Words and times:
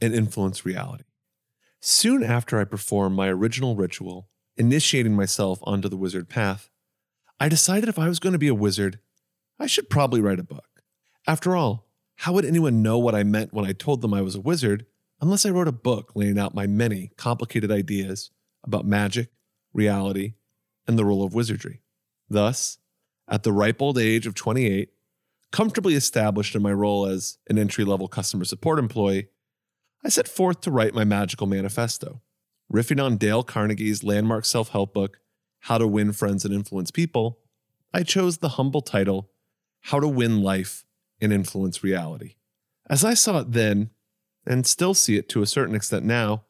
And 0.00 0.14
influence 0.14 0.64
reality. 0.64 1.04
Soon 1.80 2.22
after 2.22 2.60
I 2.60 2.64
performed 2.64 3.16
my 3.16 3.28
original 3.28 3.76
ritual, 3.76 4.28
initiating 4.56 5.14
myself 5.14 5.58
onto 5.62 5.88
the 5.88 5.96
wizard 5.96 6.28
path, 6.28 6.70
I 7.38 7.48
decided 7.48 7.88
if 7.88 7.98
I 7.98 8.08
was 8.08 8.18
going 8.18 8.34
to 8.34 8.38
be 8.38 8.48
a 8.48 8.54
wizard, 8.54 8.98
I 9.58 9.66
should 9.66 9.88
probably 9.88 10.20
write 10.20 10.38
a 10.38 10.44
book. 10.44 10.82
After 11.26 11.56
all, 11.56 11.86
how 12.16 12.34
would 12.34 12.44
anyone 12.44 12.82
know 12.82 12.98
what 12.98 13.14
I 13.14 13.22
meant 13.22 13.54
when 13.54 13.64
I 13.64 13.72
told 13.72 14.02
them 14.02 14.12
I 14.12 14.20
was 14.20 14.34
a 14.34 14.40
wizard 14.40 14.84
unless 15.22 15.46
I 15.46 15.50
wrote 15.50 15.68
a 15.68 15.72
book 15.72 16.12
laying 16.14 16.38
out 16.38 16.54
my 16.54 16.66
many 16.66 17.12
complicated 17.16 17.70
ideas 17.70 18.30
about 18.62 18.84
magic, 18.84 19.30
reality, 19.72 20.34
and 20.86 20.98
the 20.98 21.04
role 21.04 21.22
of 21.22 21.32
wizardry? 21.32 21.80
Thus, 22.28 22.78
at 23.26 23.42
the 23.42 23.52
ripe 23.52 23.80
old 23.80 23.96
age 23.96 24.26
of 24.26 24.34
28, 24.34 24.90
comfortably 25.50 25.94
established 25.94 26.54
in 26.54 26.62
my 26.62 26.72
role 26.72 27.06
as 27.06 27.38
an 27.48 27.58
entry 27.58 27.84
level 27.84 28.06
customer 28.06 28.44
support 28.44 28.78
employee, 28.78 29.28
I 30.02 30.08
set 30.08 30.28
forth 30.28 30.62
to 30.62 30.70
write 30.70 30.94
my 30.94 31.04
magical 31.04 31.46
manifesto. 31.46 32.22
Riffing 32.72 33.02
on 33.04 33.16
Dale 33.16 33.42
Carnegie's 33.42 34.02
landmark 34.02 34.44
self 34.44 34.70
help 34.70 34.94
book, 34.94 35.18
How 35.60 35.78
to 35.78 35.86
Win 35.86 36.12
Friends 36.12 36.44
and 36.44 36.54
Influence 36.54 36.90
People, 36.90 37.38
I 37.92 38.02
chose 38.02 38.38
the 38.38 38.50
humble 38.50 38.80
title, 38.80 39.30
How 39.82 40.00
to 40.00 40.08
Win 40.08 40.42
Life 40.42 40.84
and 41.20 41.32
Influence 41.32 41.84
Reality. 41.84 42.36
As 42.88 43.04
I 43.04 43.14
saw 43.14 43.40
it 43.40 43.52
then, 43.52 43.90
and 44.46 44.66
still 44.66 44.94
see 44.94 45.16
it 45.16 45.28
to 45.30 45.42
a 45.42 45.46
certain 45.46 45.74
extent 45.74 46.04
now, 46.04 46.44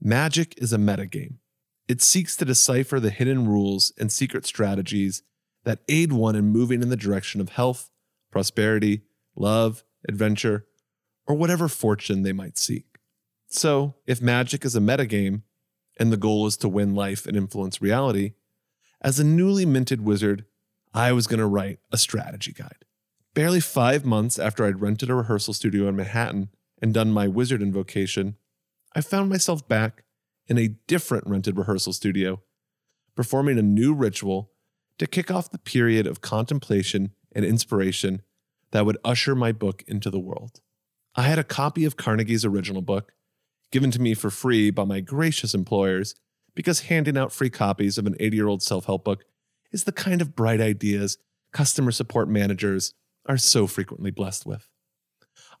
magic 0.00 0.54
is 0.58 0.72
a 0.72 0.78
metagame. 0.78 1.38
It 1.88 2.00
seeks 2.00 2.36
to 2.36 2.44
decipher 2.44 3.00
the 3.00 3.10
hidden 3.10 3.48
rules 3.48 3.92
and 3.98 4.12
secret 4.12 4.46
strategies 4.46 5.22
that 5.64 5.80
aid 5.88 6.12
one 6.12 6.36
in 6.36 6.46
moving 6.46 6.82
in 6.82 6.88
the 6.88 6.96
direction 6.96 7.40
of 7.40 7.50
health, 7.50 7.90
prosperity, 8.30 9.02
love, 9.34 9.82
adventure, 10.08 10.66
or 11.26 11.34
whatever 11.34 11.68
fortune 11.68 12.22
they 12.22 12.32
might 12.32 12.58
seek. 12.58 12.91
So, 13.54 13.96
if 14.06 14.22
magic 14.22 14.64
is 14.64 14.74
a 14.74 14.80
metagame, 14.80 15.42
and 16.00 16.10
the 16.10 16.16
goal 16.16 16.46
is 16.46 16.56
to 16.56 16.70
win 16.70 16.94
life 16.94 17.26
and 17.26 17.36
influence 17.36 17.82
reality, 17.82 18.32
as 19.02 19.20
a 19.20 19.24
newly 19.24 19.66
minted 19.66 20.00
wizard, 20.00 20.46
I 20.94 21.12
was 21.12 21.26
going 21.26 21.38
to 21.38 21.46
write 21.46 21.78
a 21.92 21.98
strategy 21.98 22.52
guide. 22.52 22.86
Barely 23.34 23.60
five 23.60 24.06
months 24.06 24.38
after 24.38 24.64
I'd 24.64 24.80
rented 24.80 25.10
a 25.10 25.14
rehearsal 25.14 25.52
studio 25.52 25.86
in 25.86 25.96
Manhattan 25.96 26.48
and 26.80 26.94
done 26.94 27.12
my 27.12 27.28
wizard 27.28 27.60
invocation, 27.60 28.36
I 28.96 29.02
found 29.02 29.28
myself 29.28 29.68
back 29.68 30.04
in 30.46 30.56
a 30.56 30.68
different 30.86 31.26
rented 31.26 31.58
rehearsal 31.58 31.92
studio, 31.92 32.40
performing 33.14 33.58
a 33.58 33.62
new 33.62 33.92
ritual 33.92 34.50
to 34.96 35.06
kick 35.06 35.30
off 35.30 35.50
the 35.50 35.58
period 35.58 36.06
of 36.06 36.22
contemplation 36.22 37.10
and 37.34 37.44
inspiration 37.44 38.22
that 38.70 38.86
would 38.86 38.96
usher 39.04 39.34
my 39.34 39.52
book 39.52 39.84
into 39.86 40.08
the 40.08 40.18
world. 40.18 40.62
I 41.14 41.24
had 41.24 41.38
a 41.38 41.44
copy 41.44 41.84
of 41.84 41.98
Carnegie's 41.98 42.46
original 42.46 42.80
book, 42.80 43.12
given 43.72 43.90
to 43.90 44.00
me 44.00 44.14
for 44.14 44.30
free 44.30 44.70
by 44.70 44.84
my 44.84 45.00
gracious 45.00 45.54
employers, 45.54 46.14
because 46.54 46.80
handing 46.82 47.16
out 47.16 47.32
free 47.32 47.50
copies 47.50 47.98
of 47.98 48.06
an 48.06 48.14
80 48.20 48.36
year 48.36 48.46
old 48.46 48.62
self 48.62 48.84
help 48.84 49.04
book 49.04 49.24
is 49.72 49.84
the 49.84 49.92
kind 49.92 50.22
of 50.22 50.36
bright 50.36 50.60
ideas 50.60 51.18
customer 51.52 51.90
support 51.90 52.28
managers 52.28 52.94
are 53.26 53.36
so 53.36 53.66
frequently 53.66 54.10
blessed 54.10 54.46
with. 54.46 54.68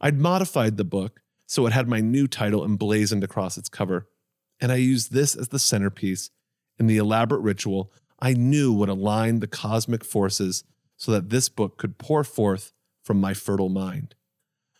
I'd 0.00 0.18
modified 0.18 0.76
the 0.76 0.84
book 0.84 1.20
so 1.46 1.66
it 1.66 1.72
had 1.72 1.88
my 1.88 2.00
new 2.00 2.26
title 2.26 2.64
emblazoned 2.64 3.24
across 3.24 3.58
its 3.58 3.68
cover, 3.68 4.08
and 4.60 4.72
I 4.72 4.76
used 4.76 5.12
this 5.12 5.34
as 5.34 5.48
the 5.48 5.58
centerpiece 5.58 6.30
in 6.78 6.86
the 6.86 6.96
elaborate 6.96 7.40
ritual 7.40 7.92
I 8.20 8.34
knew 8.34 8.72
would 8.72 8.88
align 8.88 9.40
the 9.40 9.48
cosmic 9.48 10.04
forces 10.04 10.64
so 10.96 11.10
that 11.10 11.30
this 11.30 11.48
book 11.48 11.76
could 11.76 11.98
pour 11.98 12.22
forth 12.22 12.72
from 13.02 13.20
my 13.20 13.34
fertile 13.34 13.68
mind. 13.68 14.14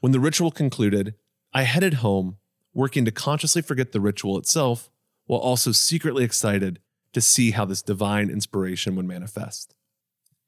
When 0.01 0.13
the 0.13 0.21
ritual 0.21 0.53
concluded, 0.53 1.15
I 1.53 1.65
headed 1.65 1.95
home, 1.95 2.37
working 2.75 3.05
to 3.05 3.11
consciously 3.11 3.63
forget 3.63 3.93
the 3.93 4.01
ritual 4.01 4.39
itself 4.39 4.91
while 5.27 5.41
also 5.41 5.73
secretly 5.73 6.25
excited 6.25 6.79
to 7.13 7.21
see 7.21 7.51
how 7.51 7.65
this 7.65 7.83
divine 7.83 8.31
inspiration 8.31 8.97
would 8.97 9.07
manifest. 9.07 9.75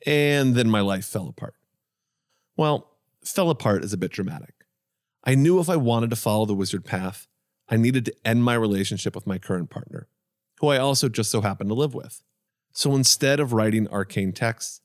And 0.06 0.54
then 0.54 0.70
my 0.70 0.80
life 0.80 1.04
fell 1.04 1.28
apart. 1.28 1.54
Well, 2.56 2.90
fell 3.24 3.50
apart 3.50 3.84
is 3.84 3.92
a 3.92 3.98
bit 3.98 4.12
dramatic. 4.12 4.54
I 5.24 5.34
knew 5.34 5.58
if 5.60 5.70
I 5.70 5.76
wanted 5.76 6.10
to 6.10 6.16
follow 6.16 6.44
the 6.44 6.54
wizard 6.54 6.84
path, 6.84 7.26
I 7.68 7.76
needed 7.76 8.04
to 8.06 8.14
end 8.24 8.44
my 8.44 8.54
relationship 8.54 9.14
with 9.14 9.26
my 9.26 9.38
current 9.38 9.70
partner, 9.70 10.08
who 10.60 10.68
I 10.68 10.78
also 10.78 11.08
just 11.08 11.30
so 11.30 11.40
happened 11.40 11.70
to 11.70 11.74
live 11.74 11.94
with. 11.94 12.22
So 12.72 12.94
instead 12.94 13.40
of 13.40 13.52
writing 13.52 13.88
arcane 13.88 14.32
texts, 14.32 14.82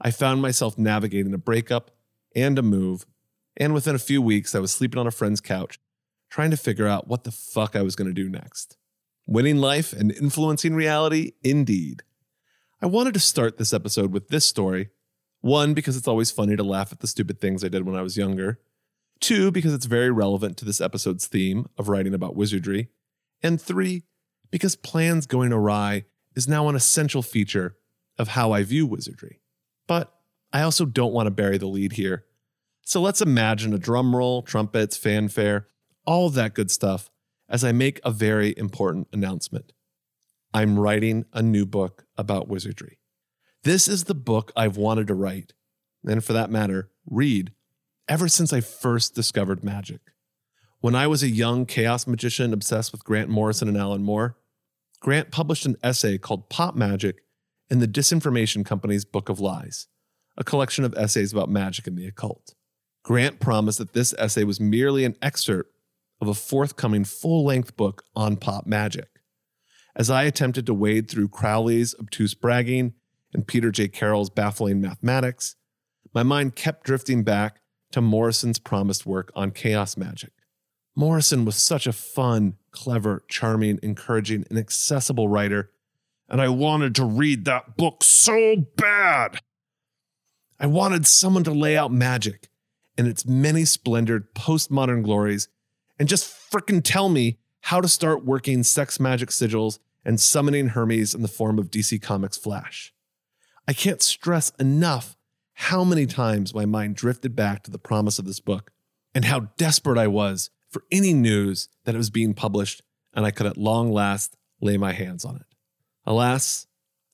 I 0.00 0.10
found 0.10 0.42
myself 0.42 0.76
navigating 0.76 1.34
a 1.34 1.38
breakup 1.38 1.92
and 2.34 2.58
a 2.58 2.62
move, 2.62 3.06
and 3.56 3.72
within 3.72 3.94
a 3.94 4.00
few 4.00 4.20
weeks, 4.20 4.54
I 4.54 4.58
was 4.58 4.72
sleeping 4.72 4.98
on 4.98 5.06
a 5.06 5.12
friend's 5.12 5.40
couch, 5.40 5.78
trying 6.30 6.50
to 6.50 6.56
figure 6.56 6.86
out 6.86 7.08
what 7.08 7.24
the 7.24 7.30
fuck 7.30 7.76
I 7.76 7.82
was 7.82 7.96
going 7.96 8.08
to 8.08 8.14
do 8.14 8.28
next. 8.28 8.76
Winning 9.26 9.56
life 9.56 9.92
and 9.92 10.12
influencing 10.12 10.74
reality, 10.74 11.32
indeed. 11.42 12.02
I 12.80 12.86
wanted 12.86 13.14
to 13.14 13.20
start 13.20 13.58
this 13.58 13.72
episode 13.72 14.12
with 14.12 14.28
this 14.28 14.44
story. 14.44 14.90
One, 15.40 15.74
because 15.74 15.96
it's 15.96 16.08
always 16.08 16.30
funny 16.30 16.56
to 16.56 16.62
laugh 16.62 16.92
at 16.92 17.00
the 17.00 17.06
stupid 17.06 17.40
things 17.40 17.64
I 17.64 17.68
did 17.68 17.86
when 17.86 17.96
I 17.96 18.02
was 18.02 18.16
younger. 18.16 18.60
Two, 19.20 19.50
because 19.50 19.72
it's 19.72 19.86
very 19.86 20.10
relevant 20.10 20.56
to 20.58 20.64
this 20.64 20.80
episode's 20.80 21.26
theme 21.26 21.66
of 21.78 21.88
writing 21.88 22.14
about 22.14 22.36
wizardry. 22.36 22.90
And 23.42 23.60
three, 23.60 24.04
because 24.50 24.76
plans 24.76 25.26
going 25.26 25.52
awry 25.52 26.04
is 26.34 26.46
now 26.46 26.68
an 26.68 26.76
essential 26.76 27.22
feature 27.22 27.76
of 28.18 28.28
how 28.28 28.52
I 28.52 28.62
view 28.62 28.86
wizardry. 28.86 29.40
But 29.86 30.12
I 30.52 30.62
also 30.62 30.84
don't 30.84 31.12
want 31.12 31.26
to 31.26 31.30
bury 31.30 31.58
the 31.58 31.66
lead 31.66 31.92
here. 31.92 32.24
So 32.82 33.00
let's 33.00 33.20
imagine 33.20 33.72
a 33.72 33.78
drum 33.78 34.14
roll, 34.14 34.42
trumpets, 34.42 34.96
fanfare, 34.96 35.68
all 36.06 36.30
that 36.30 36.54
good 36.54 36.70
stuff 36.70 37.10
as 37.48 37.64
I 37.64 37.72
make 37.72 38.00
a 38.04 38.10
very 38.10 38.54
important 38.56 39.08
announcement. 39.12 39.72
I'm 40.54 40.78
writing 40.78 41.26
a 41.32 41.42
new 41.42 41.66
book 41.66 42.06
about 42.16 42.48
wizardry. 42.48 42.98
This 43.62 43.88
is 43.88 44.04
the 44.04 44.14
book 44.14 44.52
I've 44.56 44.76
wanted 44.76 45.08
to 45.08 45.14
write, 45.14 45.52
and 46.06 46.24
for 46.24 46.32
that 46.32 46.50
matter, 46.50 46.90
read, 47.04 47.52
ever 48.08 48.28
since 48.28 48.52
I 48.52 48.60
first 48.60 49.14
discovered 49.14 49.64
magic. 49.64 50.00
When 50.80 50.94
I 50.94 51.06
was 51.08 51.22
a 51.22 51.28
young 51.28 51.66
chaos 51.66 52.06
magician 52.06 52.52
obsessed 52.52 52.92
with 52.92 53.04
Grant 53.04 53.28
Morrison 53.28 53.68
and 53.68 53.76
Alan 53.76 54.02
Moore, 54.02 54.36
Grant 55.00 55.30
published 55.30 55.66
an 55.66 55.76
essay 55.82 56.16
called 56.16 56.48
Pop 56.48 56.74
Magic 56.74 57.22
in 57.68 57.80
the 57.80 57.88
Disinformation 57.88 58.64
Company's 58.64 59.04
Book 59.04 59.28
of 59.28 59.40
Lies, 59.40 59.88
a 60.36 60.44
collection 60.44 60.84
of 60.84 60.94
essays 60.96 61.32
about 61.32 61.50
magic 61.50 61.86
and 61.86 61.98
the 61.98 62.06
occult. 62.06 62.54
Grant 63.02 63.40
promised 63.40 63.78
that 63.78 63.92
this 63.92 64.14
essay 64.18 64.44
was 64.44 64.60
merely 64.60 65.04
an 65.04 65.16
excerpt 65.20 65.75
of 66.20 66.28
a 66.28 66.34
forthcoming 66.34 67.04
full 67.04 67.44
length 67.44 67.76
book 67.76 68.04
on 68.14 68.36
pop 68.36 68.66
magic. 68.66 69.08
As 69.94 70.10
I 70.10 70.24
attempted 70.24 70.66
to 70.66 70.74
wade 70.74 71.10
through 71.10 71.28
Crowley's 71.28 71.94
obtuse 71.98 72.34
bragging 72.34 72.94
and 73.32 73.46
Peter 73.46 73.70
J. 73.70 73.88
Carroll's 73.88 74.30
baffling 74.30 74.80
mathematics, 74.80 75.56
my 76.14 76.22
mind 76.22 76.54
kept 76.54 76.84
drifting 76.84 77.22
back 77.22 77.60
to 77.92 78.00
Morrison's 78.00 78.58
promised 78.58 79.06
work 79.06 79.30
on 79.34 79.50
chaos 79.50 79.96
magic. 79.96 80.32
Morrison 80.94 81.44
was 81.44 81.56
such 81.56 81.86
a 81.86 81.92
fun, 81.92 82.56
clever, 82.70 83.24
charming, 83.28 83.78
encouraging, 83.82 84.44
and 84.48 84.58
accessible 84.58 85.28
writer, 85.28 85.70
and 86.28 86.40
I 86.40 86.48
wanted 86.48 86.94
to 86.96 87.04
read 87.04 87.44
that 87.44 87.76
book 87.76 88.02
so 88.02 88.56
bad. 88.76 89.38
I 90.58 90.66
wanted 90.66 91.06
someone 91.06 91.44
to 91.44 91.52
lay 91.52 91.76
out 91.76 91.92
magic 91.92 92.48
in 92.96 93.06
its 93.06 93.26
many 93.26 93.64
splendored 93.66 94.34
postmodern 94.34 95.04
glories 95.04 95.48
and 95.98 96.08
just 96.08 96.26
frickin' 96.26 96.82
tell 96.82 97.08
me 97.08 97.38
how 97.62 97.80
to 97.80 97.88
start 97.88 98.24
working 98.24 98.62
sex 98.62 99.00
magic 99.00 99.30
sigils 99.30 99.78
and 100.04 100.20
summoning 100.20 100.68
Hermes 100.68 101.14
in 101.14 101.22
the 101.22 101.28
form 101.28 101.58
of 101.58 101.70
DC 101.70 102.00
Comics 102.00 102.36
Flash. 102.36 102.94
I 103.66 103.72
can't 103.72 104.00
stress 104.00 104.50
enough 104.60 105.16
how 105.54 105.82
many 105.82 106.06
times 106.06 106.54
my 106.54 106.66
mind 106.66 106.94
drifted 106.94 107.34
back 107.34 107.62
to 107.64 107.70
the 107.70 107.78
promise 107.78 108.18
of 108.18 108.24
this 108.24 108.40
book 108.40 108.70
and 109.14 109.24
how 109.24 109.48
desperate 109.56 109.98
I 109.98 110.06
was 110.06 110.50
for 110.68 110.82
any 110.92 111.12
news 111.12 111.68
that 111.84 111.94
it 111.94 111.98
was 111.98 112.10
being 112.10 112.34
published 112.34 112.82
and 113.14 113.24
I 113.24 113.30
could 113.30 113.46
at 113.46 113.56
long 113.56 113.90
last 113.90 114.36
lay 114.60 114.76
my 114.76 114.92
hands 114.92 115.24
on 115.24 115.36
it. 115.36 115.46
Alas, 116.04 116.66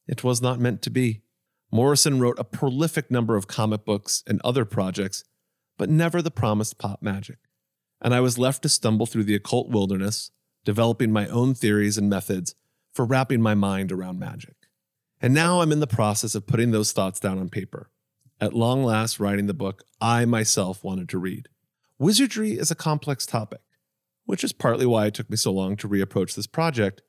it 0.06 0.22
was 0.22 0.42
not 0.42 0.60
meant 0.60 0.82
to 0.82 0.90
be. 0.90 1.22
Morrison 1.70 2.20
wrote 2.20 2.38
a 2.38 2.44
prolific 2.44 3.10
number 3.10 3.36
of 3.36 3.46
comic 3.46 3.84
books 3.84 4.22
and 4.26 4.40
other 4.44 4.64
projects, 4.64 5.24
but 5.78 5.88
never 5.88 6.20
the 6.20 6.30
promised 6.30 6.76
pop 6.76 7.00
magic. 7.00 7.38
And 8.02 8.12
I 8.12 8.20
was 8.20 8.36
left 8.36 8.62
to 8.62 8.68
stumble 8.68 9.06
through 9.06 9.24
the 9.24 9.36
occult 9.36 9.70
wilderness, 9.70 10.32
developing 10.64 11.12
my 11.12 11.28
own 11.28 11.54
theories 11.54 11.96
and 11.96 12.10
methods 12.10 12.54
for 12.92 13.04
wrapping 13.04 13.40
my 13.40 13.54
mind 13.54 13.92
around 13.92 14.18
magic. 14.18 14.56
And 15.20 15.32
now 15.32 15.60
I'm 15.60 15.70
in 15.70 15.78
the 15.78 15.86
process 15.86 16.34
of 16.34 16.48
putting 16.48 16.72
those 16.72 16.92
thoughts 16.92 17.20
down 17.20 17.38
on 17.38 17.48
paper. 17.48 17.90
At 18.40 18.54
long 18.54 18.82
last, 18.82 19.20
writing 19.20 19.46
the 19.46 19.54
book 19.54 19.84
I 20.00 20.24
myself 20.24 20.82
wanted 20.82 21.08
to 21.10 21.18
read. 21.18 21.48
Wizardry 21.96 22.58
is 22.58 22.72
a 22.72 22.74
complex 22.74 23.24
topic, 23.24 23.60
which 24.26 24.42
is 24.42 24.52
partly 24.52 24.84
why 24.84 25.06
it 25.06 25.14
took 25.14 25.30
me 25.30 25.36
so 25.36 25.52
long 25.52 25.76
to 25.76 25.88
reapproach 25.88 26.34
this 26.34 26.48
project. 26.48 27.02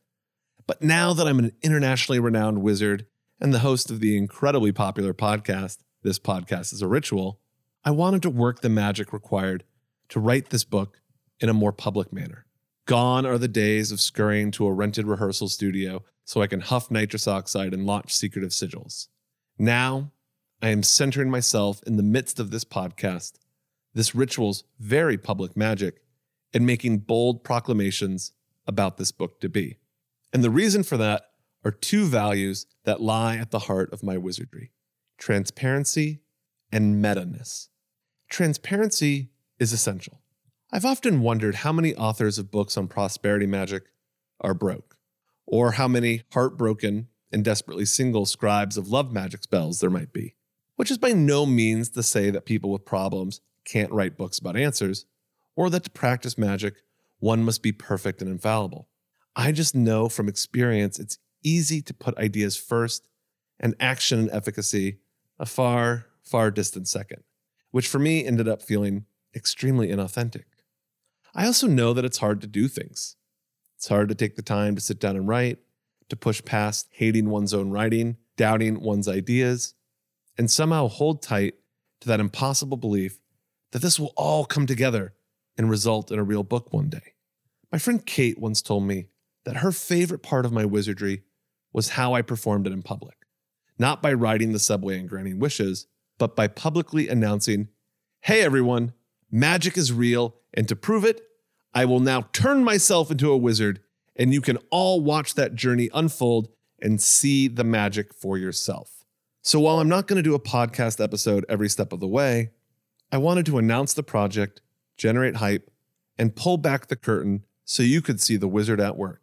But 0.68 0.84
now 0.84 1.12
that 1.13 1.28
I'm 1.28 1.40
an 1.40 1.54
internationally 1.63 2.19
renowned 2.19 2.62
wizard 2.62 3.07
and 3.42 3.51
the 3.51 3.60
host 3.60 3.90
of 3.90 4.00
the 4.00 4.16
incredibly 4.16 4.72
popular 4.72 5.13
podcast, 5.13 5.80
This 6.04 6.19
Podcast 6.19 6.72
is 6.72 6.84
a 6.84 6.88
Ritual, 6.88 7.40
I 7.84 7.90
wanted 7.90 8.22
to 8.22 8.30
work 8.30 8.62
the 8.62 8.69
magic 8.69 9.12
required 9.12 9.63
to 10.13 10.19
write 10.19 10.51
this 10.51 10.63
book 10.63 11.01
in 11.39 11.50
a 11.50 11.54
more 11.56 11.71
public 11.71 12.13
manner. 12.13 12.45
Gone 12.86 13.25
are 13.25 13.39
the 13.39 13.48
days 13.48 13.92
of 13.92 14.00
scurrying 14.00 14.51
to 14.51 14.68
a 14.68 14.71
rented 14.71 15.07
rehearsal 15.07 15.50
studio 15.50 16.04
so 16.24 16.39
I 16.39 16.45
can 16.45 16.60
huff 16.60 16.92
nitrous 16.92 17.27
oxide 17.27 17.74
and 17.74 17.88
launch 17.88 18.13
secretive 18.13 18.51
sigils. 18.51 19.07
Now, 19.57 20.12
I 20.62 20.69
am 20.69 20.83
centering 20.83 21.31
myself 21.31 21.81
in 21.88 21.98
the 21.98 22.04
midst 22.04 22.39
of 22.39 22.51
this 22.51 22.63
podcast, 22.63 23.39
this 23.95 24.13
ritual's 24.13 24.65
very 24.80 25.18
public 25.18 25.57
magic, 25.57 26.04
and 26.54 26.63
making 26.63 27.00
bold 27.00 27.44
proclamations 27.44 28.33
about 28.68 28.98
this 28.98 29.12
book 29.12 29.42
to 29.42 29.50
be. 29.50 29.77
And 30.31 30.44
the 30.44 30.51
reason 30.51 30.83
for 30.83 30.98
that 30.98 31.24
are 31.66 31.71
two 31.71 32.06
values 32.06 32.68
that 32.83 33.01
lie 33.01 33.38
at 33.38 33.50
the 33.50 33.66
heart 33.66 33.92
of 33.92 34.04
my 34.04 34.19
wizardry 34.19 34.74
transparency 35.18 36.19
and 36.71 37.01
meta 37.01 37.25
ness. 37.25 37.69
Transparency 38.30 39.31
is 39.59 39.73
essential. 39.73 40.21
I've 40.71 40.85
often 40.85 41.21
wondered 41.21 41.55
how 41.55 41.71
many 41.71 41.95
authors 41.95 42.39
of 42.39 42.51
books 42.51 42.77
on 42.77 42.88
prosperity 42.88 43.45
magic 43.45 43.83
are 44.41 44.53
broke 44.53 44.97
or 45.45 45.73
how 45.73 45.88
many 45.88 46.23
heartbroken 46.33 47.07
and 47.31 47.44
desperately 47.44 47.85
single 47.85 48.25
scribes 48.25 48.77
of 48.77 48.88
love 48.88 49.11
magic 49.11 49.44
spells 49.44 49.79
there 49.79 49.89
might 49.89 50.13
be. 50.13 50.35
Which 50.75 50.89
is 50.89 50.97
by 50.97 51.11
no 51.11 51.45
means 51.45 51.89
to 51.89 52.03
say 52.03 52.29
that 52.31 52.45
people 52.45 52.71
with 52.71 52.85
problems 52.85 53.41
can't 53.65 53.91
write 53.91 54.17
books 54.17 54.39
about 54.39 54.57
answers, 54.57 55.05
or 55.56 55.69
that 55.69 55.83
to 55.83 55.89
practice 55.91 56.38
magic, 56.38 56.75
one 57.19 57.44
must 57.44 57.61
be 57.61 57.71
perfect 57.71 58.21
and 58.21 58.29
infallible. 58.29 58.89
I 59.35 59.51
just 59.51 59.75
know 59.75 60.09
from 60.09 60.27
experience 60.27 60.99
it's 60.99 61.19
easy 61.44 61.81
to 61.83 61.94
put 61.94 62.17
ideas 62.17 62.57
first 62.57 63.07
and 63.59 63.75
action 63.79 64.19
and 64.19 64.31
efficacy 64.31 64.99
a 65.39 65.45
far, 65.45 66.07
far 66.23 66.51
distant 66.51 66.88
second, 66.88 67.23
which 67.71 67.88
for 67.88 67.99
me 67.99 68.25
ended 68.25 68.47
up 68.47 68.61
feeling 68.61 69.06
extremely 69.35 69.89
inauthentic. 69.89 70.45
I 71.35 71.45
also 71.45 71.68
know 71.68 71.94
that 71.94 72.06
it's 72.06 72.19
hard 72.19 72.41
to 72.41 72.47
do 72.47 72.68
things. 72.68 73.15
It's 73.77 73.88
hard 73.88 74.09
to 74.09 74.15
take 74.15 74.35
the 74.35 74.41
time 74.41 74.75
to 74.75 74.81
sit 74.81 75.00
down 75.00 75.15
and 75.15 75.27
write, 75.27 75.59
to 76.09 76.15
push 76.15 76.44
past 76.44 76.88
hating 76.91 77.30
one's 77.30 77.53
own 77.53 77.71
writing, 77.71 78.18
doubting 78.38 78.81
one's 78.81 79.07
ideas, 79.07 79.74
and 80.38 80.50
somehow 80.50 80.88
hold 80.88 81.21
tight 81.21 81.56
to 82.01 82.07
that 82.07 82.19
impossible 82.19 82.77
belief 82.77 83.19
that 83.71 83.81
this 83.81 84.00
will 84.00 84.13
all 84.15 84.45
come 84.45 84.65
together 84.65 85.13
and 85.57 85.69
result 85.69 86.12
in 86.12 86.19
a 86.19 86.24
real 86.24 86.44
book 86.44 86.71
one 86.71 86.89
day. 86.89 87.13
My 87.71 87.80
friend 87.80 88.06
Kate 88.06 88.39
once 88.39 88.62
told 88.62 88.83
me 88.83 89.07
that 89.45 89.57
her 89.57 89.71
favorite 89.71 90.24
part 90.24 90.45
of 90.45 90.51
my 90.51 90.65
wizardry 90.65 91.24
was 91.74 91.89
how 91.89 92.13
I 92.13 92.21
performed 92.21 92.68
it 92.68 92.74
in 92.74 92.83
public, 92.83 93.15
not 93.80 94.01
by 94.01 94.13
riding 94.13 94.51
the 94.51 94.59
subway 94.59 95.00
and 95.00 95.09
granting 95.09 95.39
wishes, 95.39 95.88
but 96.19 96.35
by 96.35 96.47
publicly 96.47 97.09
announcing, 97.09 97.69
Hey 98.21 98.41
everyone, 98.41 98.94
magic 99.33 99.77
is 99.77 99.91
real, 99.91 100.35
and 100.53 100.68
to 100.68 100.75
prove 100.75 101.03
it, 101.03 101.21
I 101.74 101.85
will 101.85 102.00
now 102.00 102.27
turn 102.33 102.63
myself 102.63 103.09
into 103.09 103.31
a 103.31 103.38
wizard, 103.38 103.81
and 104.15 104.31
you 104.31 104.39
can 104.39 104.57
all 104.69 105.01
watch 105.01 105.33
that 105.33 105.56
journey 105.56 105.89
unfold 105.94 106.50
and 106.80 107.01
see 107.01 107.47
the 107.47 107.63
magic 107.63 108.13
for 108.13 108.38
yourself. 108.38 109.03
So, 109.41 109.59
while 109.59 109.80
I'm 109.80 109.89
not 109.89 110.07
going 110.07 110.18
to 110.18 110.24
do 110.24 110.35
a 110.35 110.39
podcast 110.39 111.03
episode 111.03 111.45
every 111.50 111.68
step 111.68 111.91
of 111.91 112.00
the 112.00 112.07
way, 112.07 112.51
I 113.12 113.18
wanted 113.18 113.47
to 113.47 113.57
announce 113.57 113.94
the 113.94 114.03
project, 114.03 114.62
generate 114.97 115.38
hype, 115.38 115.69
and 116.18 116.35
pull 116.35 116.57
back 116.57 116.88
the 116.88 116.95
curtain 116.95 117.44
so 117.65 117.81
you 117.81 118.01
could 118.01 118.21
see 118.21 118.38
the 118.38 118.47
wizard 118.47 118.80
at 118.80 118.97
work. 118.97 119.21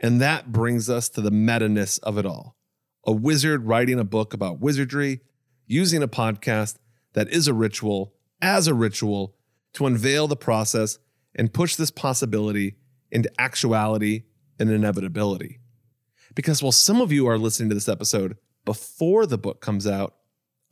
And 0.00 0.20
that 0.20 0.52
brings 0.52 0.88
us 0.88 1.08
to 1.10 1.20
the 1.20 1.30
meta 1.30 1.68
ness 1.68 1.98
of 1.98 2.16
it 2.18 2.26
all 2.26 2.56
a 3.06 3.12
wizard 3.12 3.66
writing 3.66 4.00
a 4.00 4.04
book 4.04 4.32
about 4.32 4.60
wizardry, 4.60 5.20
using 5.66 6.02
a 6.02 6.08
podcast 6.08 6.76
that 7.12 7.28
is 7.28 7.46
a 7.46 7.52
ritual 7.52 8.13
as 8.40 8.66
a 8.66 8.74
ritual 8.74 9.34
to 9.74 9.86
unveil 9.86 10.26
the 10.28 10.36
process 10.36 10.98
and 11.34 11.52
push 11.52 11.76
this 11.76 11.90
possibility 11.90 12.76
into 13.10 13.30
actuality 13.40 14.24
and 14.58 14.70
inevitability. 14.70 15.60
Because 16.34 16.62
while 16.62 16.72
some 16.72 17.00
of 17.00 17.12
you 17.12 17.26
are 17.26 17.38
listening 17.38 17.68
to 17.68 17.74
this 17.74 17.88
episode 17.88 18.36
before 18.64 19.26
the 19.26 19.38
book 19.38 19.60
comes 19.60 19.86
out, 19.86 20.14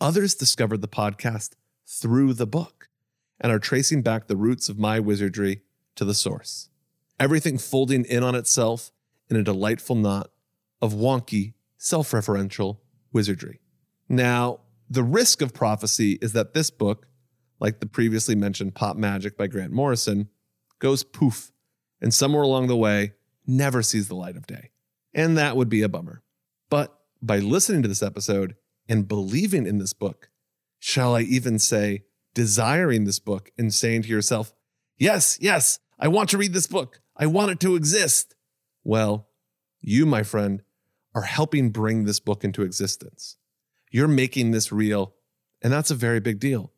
others 0.00 0.34
discovered 0.34 0.80
the 0.80 0.88
podcast 0.88 1.50
through 1.86 2.34
the 2.34 2.46
book 2.46 2.88
and 3.40 3.52
are 3.52 3.58
tracing 3.58 4.02
back 4.02 4.26
the 4.26 4.36
roots 4.36 4.68
of 4.68 4.78
my 4.78 4.98
wizardry 5.00 5.62
to 5.96 6.04
the 6.04 6.14
source. 6.14 6.68
Everything 7.20 7.58
folding 7.58 8.04
in 8.04 8.22
on 8.22 8.34
itself 8.34 8.90
in 9.28 9.36
a 9.36 9.42
delightful 9.42 9.96
knot 9.96 10.30
of 10.80 10.94
wonky, 10.94 11.54
self 11.76 12.10
referential 12.10 12.78
wizardry. 13.12 13.60
Now, 14.08 14.60
the 14.88 15.02
risk 15.02 15.40
of 15.40 15.54
prophecy 15.54 16.18
is 16.20 16.32
that 16.32 16.54
this 16.54 16.70
book, 16.70 17.06
like 17.62 17.78
the 17.78 17.86
previously 17.86 18.34
mentioned 18.34 18.74
Pop 18.74 18.96
Magic 18.96 19.38
by 19.38 19.46
Grant 19.46 19.72
Morrison, 19.72 20.28
goes 20.80 21.04
poof, 21.04 21.52
and 22.00 22.12
somewhere 22.12 22.42
along 22.42 22.66
the 22.66 22.76
way, 22.76 23.12
never 23.46 23.84
sees 23.84 24.08
the 24.08 24.16
light 24.16 24.36
of 24.36 24.48
day. 24.48 24.70
And 25.14 25.38
that 25.38 25.56
would 25.56 25.68
be 25.68 25.82
a 25.82 25.88
bummer. 25.88 26.24
But 26.68 26.98
by 27.22 27.38
listening 27.38 27.82
to 27.82 27.88
this 27.88 28.02
episode 28.02 28.56
and 28.88 29.06
believing 29.06 29.64
in 29.64 29.78
this 29.78 29.92
book, 29.92 30.28
shall 30.80 31.14
I 31.14 31.20
even 31.20 31.60
say, 31.60 32.02
desiring 32.34 33.04
this 33.04 33.20
book 33.20 33.52
and 33.56 33.72
saying 33.72 34.02
to 34.02 34.08
yourself, 34.08 34.52
Yes, 34.98 35.38
yes, 35.40 35.78
I 36.00 36.08
want 36.08 36.30
to 36.30 36.38
read 36.38 36.54
this 36.54 36.66
book. 36.66 37.00
I 37.16 37.26
want 37.26 37.52
it 37.52 37.60
to 37.60 37.76
exist. 37.76 38.34
Well, 38.82 39.28
you, 39.80 40.04
my 40.04 40.24
friend, 40.24 40.62
are 41.14 41.22
helping 41.22 41.70
bring 41.70 42.06
this 42.06 42.18
book 42.18 42.42
into 42.42 42.62
existence. 42.62 43.36
You're 43.92 44.08
making 44.08 44.50
this 44.50 44.72
real, 44.72 45.14
and 45.62 45.72
that's 45.72 45.92
a 45.92 45.94
very 45.94 46.18
big 46.18 46.40
deal. 46.40 46.71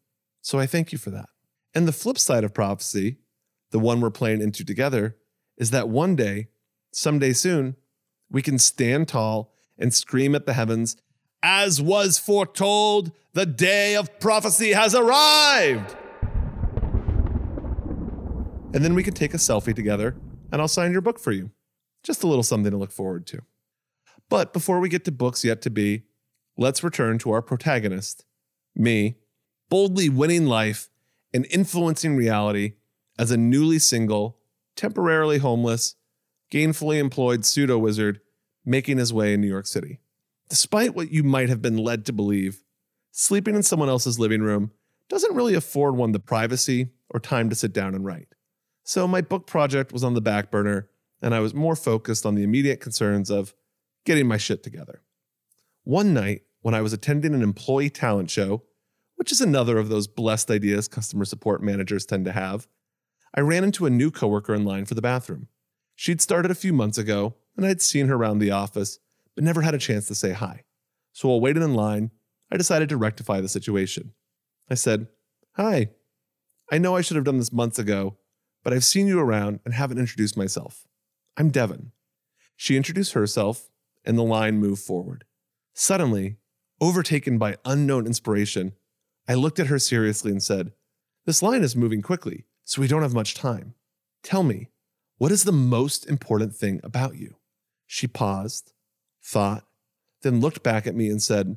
So 0.44 0.60
I 0.60 0.66
thank 0.66 0.92
you 0.92 0.98
for 0.98 1.10
that. 1.10 1.28
And 1.74 1.88
the 1.88 1.92
flip 1.92 2.18
side 2.18 2.44
of 2.44 2.54
prophecy 2.54 3.18
the 3.74 3.80
one 3.80 4.00
we're 4.00 4.08
playing 4.08 4.40
into 4.40 4.64
together, 4.64 5.16
is 5.58 5.72
that 5.72 5.88
one 5.88 6.14
day, 6.14 6.46
someday 6.92 7.32
soon, 7.32 7.74
we 8.30 8.40
can 8.40 8.56
stand 8.56 9.08
tall 9.08 9.52
and 9.76 9.92
scream 9.92 10.32
at 10.36 10.46
the 10.46 10.52
heavens, 10.52 10.96
as 11.42 11.82
was 11.82 12.16
foretold, 12.16 13.10
the 13.32 13.44
day 13.44 13.96
of 13.96 14.20
prophecy 14.20 14.74
has 14.74 14.94
arrived. 14.94 15.96
And 18.72 18.84
then 18.84 18.94
we 18.94 19.02
can 19.02 19.12
take 19.12 19.34
a 19.34 19.38
selfie 19.38 19.74
together 19.74 20.14
and 20.52 20.62
I'll 20.62 20.68
sign 20.68 20.92
your 20.92 21.00
book 21.00 21.18
for 21.18 21.32
you. 21.32 21.50
Just 22.04 22.22
a 22.22 22.28
little 22.28 22.44
something 22.44 22.70
to 22.70 22.78
look 22.78 22.92
forward 22.92 23.26
to. 23.26 23.40
But 24.28 24.52
before 24.52 24.78
we 24.78 24.88
get 24.88 25.04
to 25.06 25.10
books 25.10 25.44
yet 25.44 25.62
to 25.62 25.70
be, 25.70 26.04
let's 26.56 26.84
return 26.84 27.18
to 27.18 27.32
our 27.32 27.42
protagonist, 27.42 28.24
me, 28.76 29.16
boldly 29.68 30.08
winning 30.08 30.46
life 30.46 30.88
and 31.32 31.46
influencing 31.50 32.16
reality 32.16 32.74
as 33.18 33.30
a 33.30 33.36
newly 33.36 33.78
single, 33.78 34.38
temporarily 34.76 35.38
homeless, 35.38 35.96
gainfully 36.50 36.98
employed 36.98 37.44
pseudo 37.44 37.78
wizard 37.78 38.20
making 38.64 38.98
his 38.98 39.12
way 39.12 39.34
in 39.34 39.40
New 39.40 39.48
York 39.48 39.66
City. 39.66 40.00
Despite 40.48 40.94
what 40.94 41.10
you 41.10 41.22
might 41.22 41.48
have 41.48 41.62
been 41.62 41.76
led 41.76 42.06
to 42.06 42.12
believe, 42.12 42.62
sleeping 43.10 43.54
in 43.54 43.62
someone 43.62 43.88
else's 43.88 44.18
living 44.18 44.42
room 44.42 44.70
doesn't 45.08 45.34
really 45.34 45.54
afford 45.54 45.96
one 45.96 46.12
the 46.12 46.18
privacy 46.18 46.88
or 47.10 47.20
time 47.20 47.50
to 47.50 47.54
sit 47.54 47.72
down 47.72 47.94
and 47.94 48.04
write. 48.04 48.28
So 48.84 49.06
my 49.06 49.20
book 49.20 49.46
project 49.46 49.92
was 49.92 50.04
on 50.04 50.14
the 50.14 50.20
back 50.20 50.50
burner, 50.50 50.88
and 51.22 51.34
I 51.34 51.40
was 51.40 51.54
more 51.54 51.76
focused 51.76 52.26
on 52.26 52.34
the 52.34 52.42
immediate 52.42 52.80
concerns 52.80 53.30
of 53.30 53.54
getting 54.04 54.26
my 54.26 54.36
shit 54.36 54.62
together. 54.62 55.02
One 55.84 56.14
night, 56.14 56.42
when 56.60 56.74
I 56.74 56.80
was 56.80 56.92
attending 56.92 57.34
an 57.34 57.42
employee 57.42 57.90
talent 57.90 58.30
show, 58.30 58.62
which 59.16 59.32
is 59.32 59.40
another 59.40 59.78
of 59.78 59.88
those 59.88 60.06
blessed 60.06 60.50
ideas 60.50 60.88
customer 60.88 61.24
support 61.24 61.62
managers 61.62 62.06
tend 62.06 62.24
to 62.24 62.32
have, 62.32 62.66
I 63.34 63.40
ran 63.40 63.64
into 63.64 63.86
a 63.86 63.90
new 63.90 64.10
coworker 64.10 64.54
in 64.54 64.64
line 64.64 64.84
for 64.84 64.94
the 64.94 65.02
bathroom. 65.02 65.48
She'd 65.96 66.20
started 66.20 66.50
a 66.50 66.56
few 66.56 66.72
months 66.72 66.98
ago, 66.98 67.34
and 67.56 67.66
I'd 67.66 67.82
seen 67.82 68.08
her 68.08 68.14
around 68.14 68.38
the 68.38 68.50
office, 68.50 68.98
but 69.34 69.44
never 69.44 69.62
had 69.62 69.74
a 69.74 69.78
chance 69.78 70.06
to 70.08 70.14
say 70.14 70.32
hi. 70.32 70.64
So 71.12 71.28
while 71.28 71.40
waiting 71.40 71.62
in 71.62 71.74
line, 71.74 72.10
I 72.50 72.56
decided 72.56 72.88
to 72.88 72.96
rectify 72.96 73.40
the 73.40 73.48
situation. 73.48 74.12
I 74.70 74.74
said, 74.74 75.08
Hi, 75.56 75.90
I 76.70 76.78
know 76.78 76.96
I 76.96 77.00
should 77.00 77.16
have 77.16 77.24
done 77.24 77.38
this 77.38 77.52
months 77.52 77.78
ago, 77.78 78.16
but 78.62 78.72
I've 78.72 78.84
seen 78.84 79.06
you 79.06 79.20
around 79.20 79.60
and 79.64 79.74
haven't 79.74 79.98
introduced 79.98 80.36
myself. 80.36 80.86
I'm 81.36 81.50
Devin. 81.50 81.92
She 82.56 82.76
introduced 82.76 83.12
herself, 83.12 83.70
and 84.04 84.16
the 84.16 84.22
line 84.22 84.58
moved 84.58 84.82
forward. 84.82 85.24
Suddenly, 85.74 86.36
overtaken 86.80 87.38
by 87.38 87.56
unknown 87.64 88.06
inspiration, 88.06 88.72
I 89.28 89.34
looked 89.34 89.58
at 89.58 89.68
her 89.68 89.78
seriously 89.78 90.30
and 90.30 90.42
said, 90.42 90.72
This 91.24 91.42
line 91.42 91.62
is 91.62 91.76
moving 91.76 92.02
quickly, 92.02 92.44
so 92.64 92.80
we 92.80 92.88
don't 92.88 93.02
have 93.02 93.14
much 93.14 93.34
time. 93.34 93.74
Tell 94.22 94.42
me, 94.42 94.68
what 95.18 95.32
is 95.32 95.44
the 95.44 95.52
most 95.52 96.08
important 96.08 96.54
thing 96.54 96.80
about 96.82 97.16
you? 97.16 97.36
She 97.86 98.06
paused, 98.06 98.72
thought, 99.22 99.64
then 100.22 100.40
looked 100.40 100.62
back 100.62 100.86
at 100.86 100.94
me 100.94 101.08
and 101.08 101.22
said, 101.22 101.56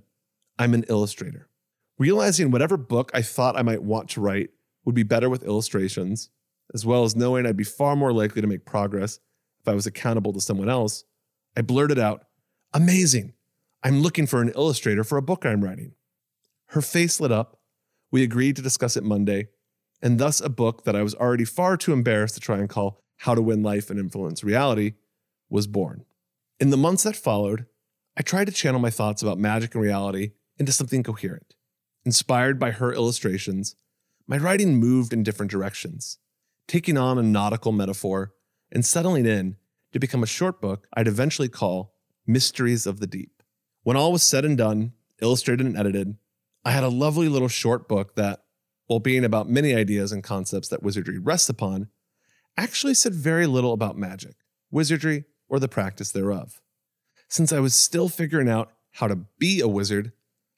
I'm 0.59 0.73
an 0.73 0.85
illustrator. 0.89 1.49
Realizing 1.97 2.51
whatever 2.51 2.77
book 2.77 3.11
I 3.13 3.21
thought 3.21 3.57
I 3.57 3.63
might 3.63 3.83
want 3.83 4.09
to 4.11 4.21
write 4.21 4.51
would 4.85 4.95
be 4.95 5.03
better 5.03 5.29
with 5.29 5.43
illustrations, 5.43 6.29
as 6.73 6.85
well 6.85 7.03
as 7.03 7.15
knowing 7.15 7.45
I'd 7.45 7.57
be 7.57 7.63
far 7.63 7.95
more 7.95 8.13
likely 8.13 8.41
to 8.41 8.47
make 8.47 8.65
progress 8.65 9.19
if 9.59 9.67
I 9.67 9.75
was 9.75 9.85
accountable 9.85 10.31
to 10.31 10.39
someone 10.39 10.69
else, 10.69 11.03
I 11.57 11.61
blurted 11.61 11.99
out, 11.99 12.23
Amazing! 12.73 13.33
I'm 13.83 14.01
looking 14.01 14.27
for 14.27 14.41
an 14.41 14.53
illustrator 14.55 15.03
for 15.03 15.17
a 15.17 15.21
book 15.21 15.45
I'm 15.45 15.63
writing. 15.63 15.93
Her 16.67 16.81
face 16.81 17.19
lit 17.19 17.31
up. 17.31 17.56
We 18.11 18.23
agreed 18.23 18.55
to 18.55 18.61
discuss 18.61 18.95
it 18.95 19.03
Monday, 19.03 19.49
and 20.01 20.19
thus 20.19 20.39
a 20.39 20.49
book 20.49 20.83
that 20.83 20.95
I 20.95 21.03
was 21.03 21.15
already 21.15 21.45
far 21.45 21.77
too 21.77 21.93
embarrassed 21.93 22.35
to 22.35 22.41
try 22.41 22.57
and 22.57 22.69
call 22.69 23.01
How 23.17 23.35
to 23.35 23.41
Win 23.41 23.63
Life 23.63 23.89
and 23.89 23.99
Influence 23.99 24.43
Reality 24.43 24.93
was 25.49 25.67
born. 25.67 26.05
In 26.59 26.69
the 26.69 26.77
months 26.77 27.03
that 27.03 27.15
followed, 27.15 27.65
I 28.17 28.21
tried 28.21 28.45
to 28.45 28.51
channel 28.51 28.79
my 28.79 28.89
thoughts 28.89 29.21
about 29.21 29.37
magic 29.37 29.75
and 29.75 29.83
reality 29.83 30.31
into 30.57 30.71
something 30.71 31.03
coherent. 31.03 31.55
Inspired 32.05 32.59
by 32.59 32.71
her 32.71 32.93
illustrations, 32.93 33.75
my 34.27 34.37
writing 34.37 34.75
moved 34.75 35.13
in 35.13 35.23
different 35.23 35.51
directions, 35.51 36.17
taking 36.67 36.97
on 36.97 37.17
a 37.17 37.23
nautical 37.23 37.71
metaphor 37.71 38.33
and 38.71 38.85
settling 38.85 39.25
in 39.25 39.57
to 39.93 39.99
become 39.99 40.23
a 40.23 40.27
short 40.27 40.61
book 40.61 40.87
I'd 40.93 41.07
eventually 41.07 41.49
call 41.49 41.93
Mysteries 42.25 42.85
of 42.85 42.99
the 42.99 43.07
Deep. 43.07 43.43
When 43.83 43.95
all 43.95 44.11
was 44.11 44.23
said 44.23 44.45
and 44.45 44.57
done, 44.57 44.93
illustrated 45.21 45.65
and 45.65 45.77
edited, 45.77 46.17
I 46.67 46.71
had 46.71 46.83
a 46.83 46.89
lovely 46.89 47.29
little 47.29 47.47
short 47.47 47.87
book 47.87 48.15
that, 48.15 48.43
while 48.87 48.99
being 48.99 49.23
about 49.23 49.49
many 49.49 49.73
ideas 49.73 50.11
and 50.11 50.21
concepts 50.21 50.67
that 50.67 50.83
wizardry 50.83 51.17
rests 51.17 51.47
upon, 51.47 51.87
actually 52.57 52.93
said 52.93 53.13
very 53.13 53.47
little 53.47 53.71
about 53.71 53.97
magic, 53.97 54.35
wizardry, 54.69 55.23
or 55.47 55.59
the 55.61 55.69
practice 55.69 56.11
thereof. 56.11 56.59
Since 57.29 57.53
I 57.53 57.61
was 57.61 57.73
still 57.73 58.09
figuring 58.09 58.49
out 58.49 58.73
how 58.95 59.07
to 59.07 59.15
be 59.39 59.61
a 59.61 59.67
wizard, 59.69 60.11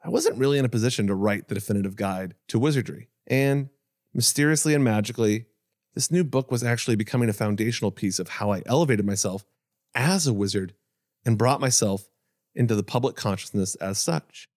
I 0.03 0.09
wasn't 0.09 0.39
really 0.39 0.57
in 0.57 0.65
a 0.65 0.69
position 0.69 1.05
to 1.05 1.13
write 1.13 1.47
the 1.47 1.53
definitive 1.53 1.95
guide 1.95 2.33
to 2.47 2.57
wizardry. 2.57 3.09
And 3.27 3.69
mysteriously 4.11 4.73
and 4.73 4.83
magically, 4.83 5.45
this 5.93 6.09
new 6.09 6.23
book 6.23 6.49
was 6.49 6.63
actually 6.63 6.95
becoming 6.95 7.29
a 7.29 7.33
foundational 7.33 7.91
piece 7.91 8.17
of 8.17 8.29
how 8.29 8.51
I 8.51 8.63
elevated 8.65 9.05
myself 9.05 9.45
as 9.93 10.25
a 10.25 10.33
wizard 10.33 10.73
and 11.23 11.37
brought 11.37 11.61
myself 11.61 12.09
into 12.55 12.73
the 12.73 12.81
public 12.81 13.15
consciousness 13.15 13.75
as 13.75 13.99
such. 13.99 14.49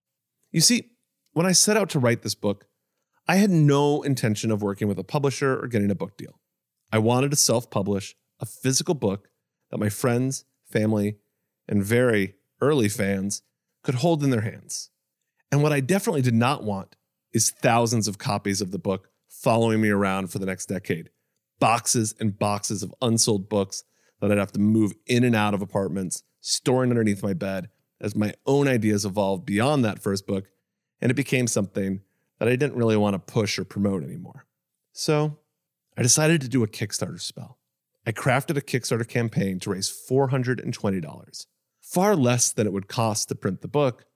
You 0.51 0.63
see, 0.63 0.92
when 1.33 1.47
I 1.47 1.53
set 1.53 1.77
out 1.77 1.91
to 1.91 1.99
write 1.99 2.23
this 2.23 2.35
book, 2.35 2.67
I 3.27 3.37
had 3.37 3.51
no 3.51 4.03
intention 4.03 4.51
of 4.51 4.63
working 4.63 4.89
with 4.89 4.99
a 4.99 5.05
publisher 5.05 5.59
or 5.63 5.69
getting 5.69 5.91
a 5.91 5.95
book 5.95 6.17
deal. 6.17 6.41
I 6.91 6.99
wanted 6.99 7.31
to 7.31 7.37
self 7.37 7.71
publish 7.71 8.15
a 8.41 8.47
physical 8.47 8.95
book 8.95 9.29
that 9.71 9.79
my 9.79 9.89
friends, 9.89 10.45
family, 10.65 11.17
and 11.69 11.83
very 11.83 12.35
early 12.61 12.89
fans 12.89 13.43
could 13.83 13.97
hold 13.97 14.23
in 14.23 14.31
their 14.31 14.43
hands. 14.43 14.91
And 15.51 15.63
what 15.63 15.73
I 15.73 15.81
definitely 15.81 16.23
did 16.23 16.35
not 16.35 16.65
want 16.65 16.97
is 17.33 17.51
thousands 17.51 18.09
of 18.09 18.19
copies 18.19 18.61
of 18.61 18.71
the 18.71 18.79
book 18.79 19.09
following 19.29 19.81
me 19.81 19.89
around 19.89 20.29
for 20.29 20.39
the 20.39 20.47
next 20.47 20.67
decade. 20.67 21.11
Boxes 21.59 22.15
and 22.21 22.39
boxes 22.39 22.83
of 22.83 22.95
unsold 23.01 23.49
books 23.49 23.85
that 24.21 24.31
I'd 24.31 24.39
have 24.39 24.53
to 24.53 24.61
move 24.61 24.93
in 25.07 25.25
and 25.25 25.35
out 25.35 25.55
of 25.55 25.63
apartments, 25.63 26.23
storing 26.41 26.91
underneath 26.91 27.23
my 27.23 27.33
bed 27.33 27.71
as 28.01 28.17
my 28.17 28.35
own 28.47 28.69
ideas 28.69 29.05
evolved 29.05 29.47
beyond 29.47 29.85
that 29.85 30.03
first 30.03 30.27
book, 30.27 30.49
and 31.03 31.11
it 31.11 31.15
became 31.15 31.49
something 31.49 32.01
that 32.39 32.49
I 32.49 32.53
didn't 32.53 32.77
really 32.77 32.97
want 32.97 33.15
to 33.15 33.33
push 33.33 33.59
or 33.59 33.65
promote 33.65 34.05
anymore. 34.05 34.47
So 34.93 35.37
I 35.99 36.03
decided 36.03 36.41
to 36.41 36.49
do 36.49 36.63
a 36.63 36.69
Kickstarter 36.69 37.21
spell. 37.21 37.59
I 38.07 38.13
crafted 38.13 38.57
a 38.57 38.63
Kickstarter 38.63 39.07
campaign 39.07 39.59
to 39.61 39.71
raise 39.71 39.91
$420, 39.91 41.47
far 41.81 42.17
less 42.17 42.53
than 42.53 42.67
it 42.67 42.73
would 42.73 42.89
cost 42.89 43.29
to 43.29 43.35
print 43.35 43.61
the 43.61 43.69
book, 43.69 44.07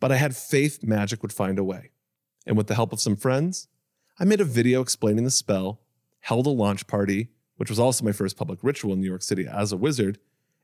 but 0.00 0.10
I 0.10 0.16
had 0.16 0.34
faith 0.34 0.82
magic 0.82 1.22
would 1.22 1.32
find 1.32 1.58
a 1.58 1.64
way. 1.64 1.90
And 2.46 2.56
with 2.56 2.66
the 2.66 2.74
help 2.74 2.92
of 2.92 3.00
some 3.00 3.16
friends, 3.16 3.68
I 4.18 4.24
made 4.24 4.40
a 4.40 4.44
video 4.44 4.80
explaining 4.80 5.24
the 5.24 5.30
spell, 5.30 5.80
held 6.20 6.46
a 6.46 6.50
launch 6.50 6.86
party, 6.86 7.28
which 7.56 7.70
was 7.70 7.78
also 7.78 8.04
my 8.04 8.12
first 8.12 8.38
public 8.38 8.60
ritual 8.62 8.94
in 8.94 9.00
New 9.00 9.08
York 9.08 9.22
City 9.22 9.46
as 9.46 9.72
a 9.72 9.76
wizard, 9.76 10.18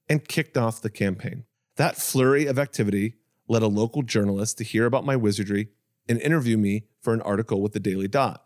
and 0.09 0.27
kicked 0.27 0.57
off 0.57 0.81
the 0.81 0.91
campaign. 0.91 1.45
That 1.77 1.97
flurry 1.97 2.47
of 2.47 2.59
activity 2.59 3.17
led 3.49 3.63
a 3.63 3.69
local 3.69 4.03
journalist 4.03 4.59
to 4.59 4.65
hear 4.65 4.87
about 4.87 5.05
my 5.05 5.17
wizardry 5.17 5.69
and 6.09 6.21
interview 6.21 6.57
me 6.57 6.85
for 7.01 7.15
an 7.15 7.23
article 7.23 7.61
with 7.61 7.73
the 7.73 7.81
Daily 7.81 8.09
Dot 8.09 8.45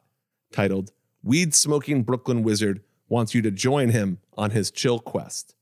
titled 0.53 0.93
Weed 1.23 1.55
Smoking 1.55 2.03
Brooklyn 2.03 2.43
Wizard 2.43 2.83
Wants 3.09 3.35
You 3.35 3.43
to 3.43 3.51
Join 3.51 3.91
Him 3.91 4.19
on 4.37 4.51
His 4.51 4.71
Chill 4.71 4.99
Quest. 4.99 5.55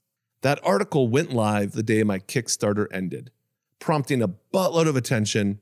That 0.42 0.60
article 0.64 1.08
went 1.08 1.32
live 1.32 1.72
the 1.72 1.82
day 1.82 2.02
my 2.02 2.20
Kickstarter 2.20 2.86
ended, 2.92 3.30
prompting 3.80 4.22
a 4.22 4.28
buttload 4.28 4.88
of 4.88 4.96
attention 4.96 5.60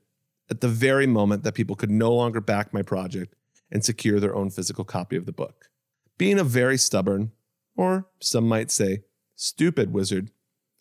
at 0.50 0.61
the 0.61 0.68
very 0.68 1.06
moment 1.06 1.42
that 1.42 1.54
people 1.54 1.76
could 1.76 1.90
no 1.90 2.12
longer 2.12 2.40
back 2.40 2.73
my 2.73 2.83
project 2.83 3.35
and 3.71 3.85
secure 3.85 4.21
their 4.21 4.35
own 4.37 4.50
physical 4.50 4.85
copy 4.85 5.16
of 5.16 5.26
the 5.26 5.33
book. 5.33 5.71
Being 6.18 6.38
a 6.38 6.45
very 6.45 6.78
stubborn, 6.78 7.33
or 7.76 8.06
some 8.21 8.47
might 8.47 8.71
say, 8.71 9.04
stupid 9.35 9.92
wizard, 9.92 10.30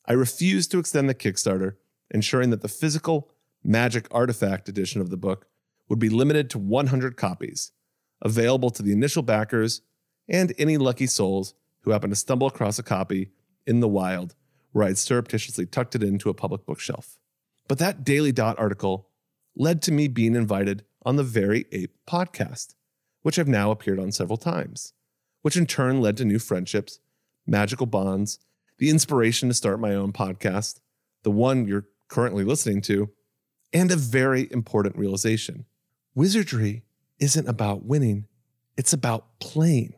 I 0.05 0.13
refused 0.13 0.71
to 0.71 0.79
extend 0.79 1.09
the 1.09 1.15
Kickstarter, 1.15 1.75
ensuring 2.15 2.49
that 2.49 2.61
the 2.61 2.67
physical 2.67 3.29
Magic 3.63 4.07
Artifact 4.09 4.69
edition 4.69 5.01
of 5.01 5.09
the 5.09 5.17
book 5.17 5.47
would 5.89 5.99
be 5.99 6.09
limited 6.09 6.49
to 6.49 6.57
100 6.57 7.17
copies, 7.17 7.71
available 8.21 8.69
to 8.71 8.81
the 8.81 8.93
initial 8.93 9.21
backers 9.21 9.81
and 10.27 10.53
any 10.57 10.77
lucky 10.77 11.07
souls 11.07 11.53
who 11.81 11.91
happen 11.91 12.09
to 12.09 12.15
stumble 12.15 12.47
across 12.47 12.79
a 12.79 12.83
copy 12.83 13.31
in 13.67 13.81
the 13.81 13.87
wild 13.87 14.33
where 14.71 14.85
I'd 14.85 14.97
surreptitiously 14.97 15.65
tucked 15.65 15.95
it 15.95 16.03
into 16.03 16.29
a 16.29 16.33
public 16.33 16.65
bookshelf. 16.65 17.19
But 17.67 17.79
that 17.79 18.03
Daily 18.03 18.31
Dot 18.31 18.57
article 18.57 19.09
led 19.55 19.81
to 19.83 19.91
me 19.91 20.07
being 20.07 20.35
invited 20.35 20.83
on 21.05 21.17
the 21.17 21.23
Very 21.23 21.65
Ape 21.71 21.95
podcast, 22.07 22.75
which 23.23 23.37
I've 23.37 23.47
now 23.47 23.71
appeared 23.71 23.99
on 23.99 24.11
several 24.11 24.37
times, 24.37 24.93
which 25.41 25.57
in 25.57 25.65
turn 25.65 26.01
led 26.01 26.17
to 26.17 26.25
new 26.25 26.39
friendships, 26.39 26.99
magical 27.45 27.85
bonds, 27.85 28.39
the 28.77 28.89
inspiration 28.89 29.49
to 29.49 29.55
start 29.55 29.79
my 29.79 29.93
own 29.93 30.11
podcast, 30.11 30.79
the 31.23 31.31
one 31.31 31.67
you're 31.67 31.87
currently 32.07 32.43
listening 32.43 32.81
to, 32.81 33.09
and 33.73 33.91
a 33.91 33.95
very 33.95 34.47
important 34.51 34.97
realization. 34.97 35.65
Wizardry 36.13 36.83
isn't 37.19 37.47
about 37.47 37.85
winning, 37.85 38.25
it's 38.77 38.93
about 38.93 39.39
playing. 39.39 39.93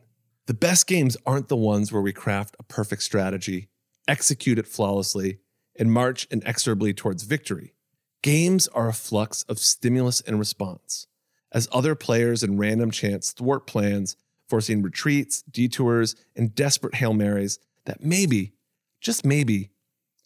The 0.46 0.54
best 0.54 0.86
games 0.86 1.16
aren't 1.26 1.48
the 1.48 1.56
ones 1.56 1.92
where 1.92 2.02
we 2.02 2.12
craft 2.12 2.56
a 2.58 2.62
perfect 2.62 3.02
strategy, 3.02 3.68
execute 4.06 4.58
it 4.58 4.66
flawlessly, 4.66 5.38
and 5.78 5.92
march 5.92 6.26
inexorably 6.30 6.94
towards 6.94 7.22
victory. 7.22 7.74
Games 8.22 8.66
are 8.68 8.88
a 8.88 8.94
flux 8.94 9.42
of 9.44 9.58
stimulus 9.58 10.20
and 10.20 10.38
response, 10.38 11.06
as 11.52 11.68
other 11.70 11.94
players 11.94 12.42
and 12.42 12.58
random 12.58 12.90
chance 12.90 13.32
thwart 13.32 13.66
plans, 13.66 14.16
forcing 14.48 14.82
retreats, 14.82 15.42
detours, 15.42 16.16
and 16.34 16.54
desperate 16.54 16.96
Hail 16.96 17.14
Marys 17.14 17.58
that 17.84 18.02
maybe, 18.02 18.54
just 19.00 19.24
maybe, 19.24 19.70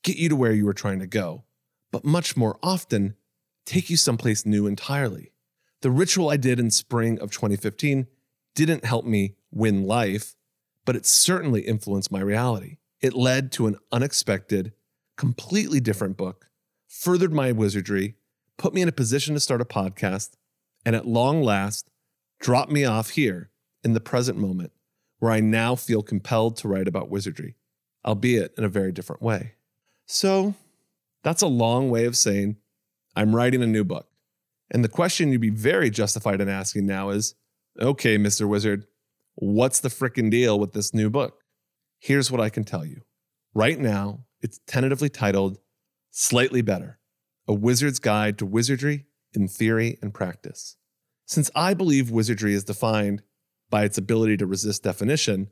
get 0.03 0.17
you 0.17 0.29
to 0.29 0.37
where 0.37 0.53
you 0.53 0.65
were 0.65 0.73
trying 0.73 1.01
to 1.01 1.07
go, 1.07 1.45
but 1.93 2.05
much 2.05 2.37
more 2.37 2.59
often, 2.63 3.15
take 3.65 3.89
you 3.89 3.97
someplace 3.97 4.45
new 4.45 4.67
entirely. 4.67 5.33
The 5.83 5.91
ritual 5.91 6.31
I 6.31 6.37
did 6.37 6.59
in 6.59 6.71
spring 6.71 7.21
of 7.21 7.31
2015 7.31 8.09
didn't 8.55 8.85
help 8.85 9.05
me 9.05 9.37
win 9.53 9.85
life, 9.85 10.35
but 10.85 10.97
it 10.97 11.07
certainly 11.07 11.61
influenced 11.61 12.11
my 12.11 12.21
reality. 12.21 12.79
It 13.01 13.15
led 13.15 13.53
to 13.53 13.67
an 13.67 13.77
unexpected, 13.93 14.73
completely 15.17 15.79
different 15.79 16.17
book 16.17 16.49
furthered 16.93 17.33
my 17.33 17.51
wizardry, 17.51 18.17
put 18.59 18.75
me 18.75 18.83
in 18.83 18.89
a 18.89 18.93
position 18.93 19.33
to 19.33 19.41
start 19.41 19.63
a 19.63 19.65
podcast, 19.65 20.33
and 20.85 20.95
at 20.95 21.07
long 21.07 21.43
last, 21.43 21.89
dropped 22.39 22.71
me 22.71 22.85
off 22.85 23.11
here 23.11 23.51
in 23.83 23.95
the 23.95 24.01
present 24.01 24.37
moment 24.37 24.73
where 25.19 25.33
I 25.33 25.41
now 25.41 25.75
feel 25.75 26.03
compelled 26.03 26.57
to 26.59 26.69
write 26.69 26.87
about 26.87 27.09
wizardry, 27.09 27.57
albeit 28.05 28.53
in 28.59 28.65
a 28.65 28.69
very 28.69 28.93
different 28.93 29.23
way. 29.23 29.55
So, 30.07 30.55
that's 31.23 31.43
a 31.43 31.47
long 31.47 31.91
way 31.91 32.05
of 32.05 32.17
saying 32.17 32.57
I'm 33.15 33.35
writing 33.35 33.63
a 33.63 33.67
new 33.67 33.85
book. 33.85 34.09
And 34.71 34.83
the 34.83 34.89
question 34.89 35.31
you'd 35.31 35.41
be 35.41 35.51
very 35.51 35.91
justified 35.91 36.41
in 36.41 36.49
asking 36.49 36.87
now 36.87 37.11
is 37.11 37.35
okay, 37.81 38.17
Mr. 38.19 38.49
Wizard, 38.49 38.87
what's 39.35 39.81
the 39.81 39.89
frickin' 39.89 40.31
deal 40.31 40.59
with 40.59 40.73
this 40.73 40.95
new 40.95 41.11
book? 41.11 41.43
Here's 41.99 42.31
what 42.31 42.41
I 42.41 42.49
can 42.49 42.65
tell 42.65 42.85
you. 42.85 43.03
Right 43.55 43.79
now, 43.79 44.25
it's 44.41 44.61
tentatively 44.67 45.09
titled 45.09 45.59
Slightly 46.11 46.63
Better 46.63 46.99
A 47.47 47.55
Wizard's 47.55 47.99
Guide 47.99 48.39
to 48.39 48.47
Wizardry 48.47 49.07
in 49.35 49.47
Theory 49.49 49.99
and 50.03 50.13
Practice. 50.13 50.77
Since 51.27 51.51
I 51.55 51.75
believe 51.75 52.11
wizardry 52.11 52.55
is 52.55 52.65
defined 52.65 53.23
by 53.71 53.85
its 53.85 53.97
ability 53.97 54.37
to 54.39 54.47
resist 54.47 54.83
definition, 54.83 55.51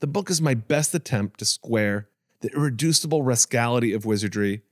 the 0.00 0.06
book 0.06 0.28
is 0.28 0.42
my 0.42 0.54
best 0.54 0.94
attempt 0.94 1.38
to 1.38 1.44
square 1.44 2.08
the 2.40 2.50
irreducible 2.54 3.22
rascality 3.22 3.92
of 3.92 4.04
wizardry, 4.04 4.62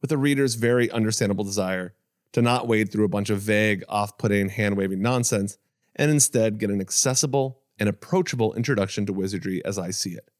with 0.00 0.10
the 0.10 0.18
reader's 0.18 0.54
very 0.54 0.90
understandable 0.90 1.44
desire 1.44 1.94
to 2.32 2.42
not 2.42 2.68
wade 2.68 2.90
through 2.90 3.04
a 3.04 3.08
bunch 3.08 3.30
of 3.30 3.40
vague, 3.40 3.84
off 3.88 4.16
putting, 4.18 4.48
hand 4.48 4.76
waving 4.76 5.02
nonsense, 5.02 5.58
and 5.96 6.10
instead 6.10 6.58
get 6.58 6.70
an 6.70 6.80
accessible 6.80 7.60
and 7.78 7.88
approachable 7.88 8.54
introduction 8.54 9.06
to 9.06 9.12
wizardry 9.12 9.64
as 9.64 9.78
I 9.78 9.90
see 9.90 10.10
it, 10.10 10.30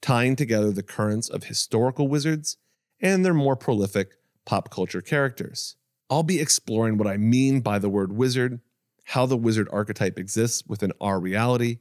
tying 0.00 0.34
together 0.34 0.70
the 0.70 0.82
currents 0.82 1.28
of 1.28 1.44
historical 1.44 2.08
wizards 2.08 2.56
and 3.00 3.24
their 3.24 3.34
more 3.34 3.56
prolific 3.56 4.12
pop 4.44 4.70
culture 4.70 5.00
characters. 5.00 5.76
I'll 6.08 6.22
be 6.22 6.40
exploring 6.40 6.98
what 6.98 7.06
I 7.06 7.16
mean 7.16 7.60
by 7.60 7.78
the 7.78 7.88
word 7.88 8.12
wizard, 8.12 8.60
how 9.04 9.26
the 9.26 9.36
wizard 9.36 9.68
archetype 9.70 10.18
exists 10.18 10.64
within 10.66 10.92
our 11.00 11.20
reality, 11.20 11.78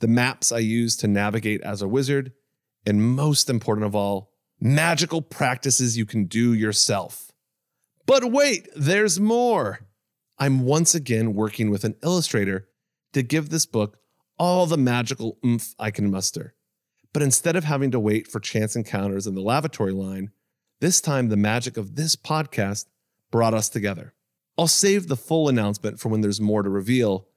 the 0.00 0.08
maps 0.08 0.52
I 0.52 0.58
use 0.58 0.96
to 0.98 1.08
navigate 1.08 1.62
as 1.62 1.80
a 1.80 1.88
wizard, 1.88 2.32
and 2.84 3.16
most 3.16 3.48
important 3.48 3.86
of 3.86 3.96
all, 3.96 4.32
magical 4.60 5.22
practices 5.22 5.96
you 5.96 6.06
can 6.06 6.24
do 6.24 6.52
yourself. 6.54 7.32
But 8.06 8.30
wait, 8.30 8.68
there's 8.74 9.18
more. 9.20 9.80
I'm 10.38 10.64
once 10.64 10.94
again 10.94 11.34
working 11.34 11.70
with 11.70 11.84
an 11.84 11.96
illustrator 12.02 12.68
to 13.12 13.22
give 13.22 13.48
this 13.48 13.66
book 13.66 13.98
all 14.38 14.66
the 14.66 14.76
magical 14.76 15.38
oomph 15.44 15.74
I 15.78 15.90
can 15.90 16.10
muster. 16.10 16.54
But 17.12 17.22
instead 17.22 17.56
of 17.56 17.64
having 17.64 17.90
to 17.92 18.00
wait 18.00 18.28
for 18.28 18.40
chance 18.40 18.76
encounters 18.76 19.26
in 19.26 19.34
the 19.34 19.40
lavatory 19.40 19.92
line, 19.92 20.30
this 20.80 21.00
time 21.00 21.28
the 21.28 21.36
magic 21.36 21.76
of 21.78 21.96
this 21.96 22.14
podcast 22.14 22.86
brought 23.30 23.54
us 23.54 23.68
together. 23.70 24.12
I'll 24.58 24.68
save 24.68 25.08
the 25.08 25.16
full 25.16 25.48
announcement 25.48 25.98
for 25.98 26.10
when 26.10 26.20
there's 26.20 26.40
more 26.40 26.62
to 26.62 26.68
reveal, 26.68 27.28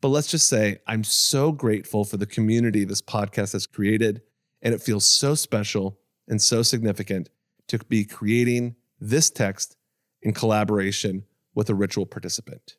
but 0.00 0.08
let's 0.08 0.30
just 0.30 0.48
say 0.48 0.78
I'm 0.86 1.04
so 1.04 1.52
grateful 1.52 2.04
for 2.04 2.16
the 2.16 2.26
community 2.26 2.84
this 2.84 3.02
podcast 3.02 3.52
has 3.52 3.66
created, 3.66 4.22
and 4.62 4.74
it 4.74 4.82
feels 4.82 5.06
so 5.06 5.34
special 5.34 5.98
and 6.28 6.40
so 6.40 6.62
significant 6.62 7.28
to 7.68 7.78
be 7.78 8.04
creating 8.04 8.76
this 9.00 9.30
text 9.30 9.76
in 10.22 10.32
collaboration 10.32 11.24
with 11.54 11.68
a 11.70 11.74
ritual 11.74 12.06
participant. 12.06 12.76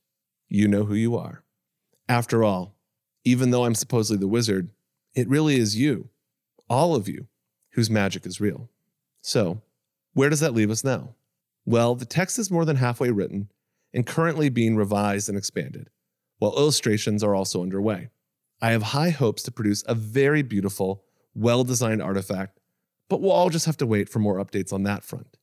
You 0.47 0.67
know 0.67 0.85
who 0.85 0.95
you 0.95 1.15
are. 1.15 1.43
After 2.09 2.43
all, 2.43 2.75
even 3.23 3.51
though 3.51 3.65
I'm 3.65 3.75
supposedly 3.75 4.19
the 4.19 4.27
wizard, 4.27 4.69
it 5.13 5.27
really 5.27 5.57
is 5.57 5.77
you, 5.77 6.09
all 6.69 6.95
of 6.95 7.07
you, 7.07 7.27
whose 7.71 7.89
magic 7.89 8.25
is 8.25 8.39
real. 8.39 8.69
So, 9.21 9.61
where 10.13 10.29
does 10.29 10.39
that 10.39 10.53
leave 10.53 10.71
us 10.71 10.83
now? 10.83 11.15
Well, 11.65 11.95
the 11.95 12.05
text 12.05 12.39
is 12.39 12.49
more 12.49 12.65
than 12.65 12.77
halfway 12.77 13.11
written 13.11 13.51
and 13.93 14.05
currently 14.05 14.49
being 14.49 14.75
revised 14.75 15.27
and 15.27 15.37
expanded, 15.37 15.89
while 16.39 16.55
illustrations 16.55 17.23
are 17.23 17.35
also 17.35 17.61
underway. 17.61 18.09
I 18.61 18.71
have 18.71 18.83
high 18.83 19.09
hopes 19.09 19.43
to 19.43 19.51
produce 19.51 19.83
a 19.87 19.93
very 19.93 20.41
beautiful, 20.41 21.03
well 21.35 21.63
designed 21.63 22.01
artifact, 22.01 22.59
but 23.09 23.21
we'll 23.21 23.31
all 23.31 23.49
just 23.49 23.65
have 23.65 23.77
to 23.77 23.85
wait 23.85 24.09
for 24.09 24.19
more 24.19 24.37
updates 24.37 24.73
on 24.73 24.83
that 24.83 25.03
front. 25.03 25.37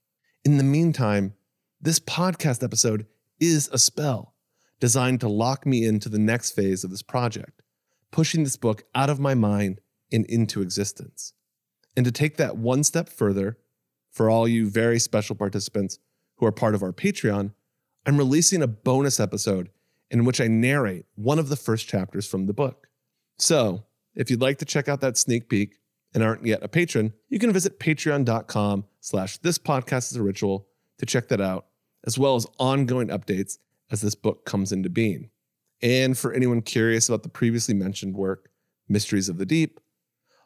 In 0.45 0.59
the 0.59 0.65
meantime, 0.65 1.35
this 1.81 1.99
podcast 1.99 2.63
episode 2.63 3.07
is 3.41 3.69
a 3.73 3.79
spell 3.79 4.35
designed 4.81 5.21
to 5.21 5.29
lock 5.29 5.65
me 5.65 5.87
into 5.87 6.09
the 6.09 6.19
next 6.19 6.51
phase 6.51 6.85
of 6.85 6.91
this 6.91 7.03
project, 7.03 7.63
pushing 8.11 8.45
this 8.45 8.57
book 8.57 8.85
out 8.95 9.11
of 9.11 9.21
my 9.21 9.35
mind 9.35 9.81
and 10.13 10.27
into 10.27 10.63
existence. 10.63 11.33
And 11.97 12.05
to 12.05 12.13
take 12.13 12.37
that 12.37 12.57
one 12.57 12.85
step 12.85 13.09
further, 13.09 13.59
for 14.11 14.31
all 14.31 14.47
you 14.47 14.69
very 14.69 14.99
special 14.99 15.35
participants 15.35 15.99
who 16.37 16.47
are 16.47 16.53
part 16.53 16.75
of 16.75 16.83
our 16.83 16.93
Patreon, 16.93 17.53
I'm 18.07 18.19
releasing 18.19 18.63
a 18.63 18.67
bonus 18.69 19.19
episode 19.19 19.71
in 20.11 20.25
which 20.25 20.41
I 20.41 20.47
narrate 20.47 21.07
one 21.15 21.39
of 21.39 21.49
the 21.49 21.57
first 21.57 21.89
chapters 21.89 22.27
from 22.27 22.47
the 22.47 22.53
book. 22.53 22.89
So, 23.39 23.85
if 24.15 24.31
you'd 24.31 24.41
like 24.41 24.59
to 24.59 24.65
check 24.65 24.89
out 24.89 25.01
that 25.01 25.17
sneak 25.17 25.49
peek 25.49 25.79
and 26.15 26.23
aren't 26.23 26.47
yet 26.47 26.63
a 26.63 26.69
patron, 26.69 27.13
you 27.29 27.39
can 27.39 27.53
visit 27.53 27.81
patreon.com 27.81 28.85
slash 29.01 29.39
this 29.39 29.59
podcast 29.59 30.13
is 30.13 30.17
a 30.17 30.23
ritual 30.23 30.69
to 30.99 31.05
check 31.05 31.29
that 31.29 31.41
out, 31.41 31.67
as 32.07 32.19
well 32.19 32.37
as 32.37 32.47
ongoing 32.59 33.09
updates 33.09 33.59
as 33.91 34.01
this 34.01 34.15
book 34.15 34.47
comes 34.47 34.73
into 34.73 34.89
being. 34.89 35.31
And 35.83 36.17
for 36.17 36.33
anyone 36.33 36.63
curious 36.63 37.09
about 37.09 37.25
the 37.25 37.29
previously 37.29 37.75
mentioned 37.75 38.17
work, 38.17 38.49
Mysteries 38.89 39.29
of 39.29 39.39
the 39.39 39.47
Deep, 39.47 39.81